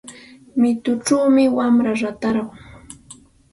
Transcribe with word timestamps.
Mituchawmi 0.59 1.43
wamra 1.57 1.91
ratarqun. 2.01 2.59